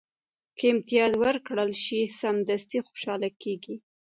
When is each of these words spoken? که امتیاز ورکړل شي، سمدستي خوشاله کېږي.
که 0.57 0.65
امتیاز 0.73 1.11
ورکړل 1.23 1.71
شي، 1.83 1.99
سمدستي 2.21 2.79
خوشاله 2.87 3.29
کېږي. 3.41 3.75